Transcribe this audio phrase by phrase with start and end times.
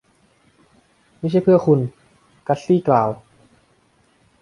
[1.19, 1.79] ไม่ใช่เพื่อคุณ.
[2.47, 3.09] กัซซี่กล่าว